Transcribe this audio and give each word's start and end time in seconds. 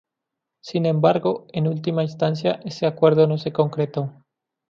Sin 0.63 0.87
embargo, 0.87 1.45
en 1.53 1.67
última 1.67 2.01
instancia, 2.01 2.59
este 2.65 2.87
acuerdo 2.87 3.27
no 3.27 3.37
se 3.37 3.53
concretó. 3.53 4.11